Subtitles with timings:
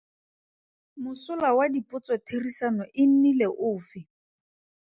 [1.03, 4.01] Mosola wa dipotsotherisano e nnile ofe?